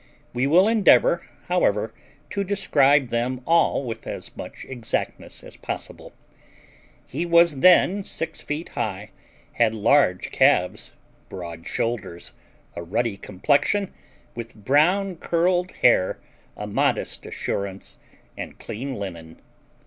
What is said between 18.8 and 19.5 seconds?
linen.